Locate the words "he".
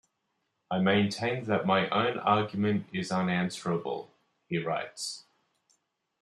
4.47-4.57